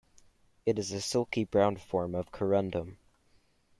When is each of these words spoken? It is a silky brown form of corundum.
It 0.65 0.79
is 0.79 0.91
a 0.93 0.99
silky 0.99 1.43
brown 1.43 1.77
form 1.77 2.15
of 2.15 2.31
corundum. 2.31 2.97